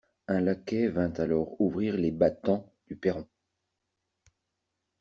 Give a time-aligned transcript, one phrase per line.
[0.27, 3.27] Un laquais vint alors ouvrir les battants du perron.